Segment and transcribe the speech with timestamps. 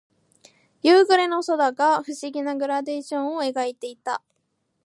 [0.81, 4.23] 夕暮れの空が不思議なグラデーションを描いていた。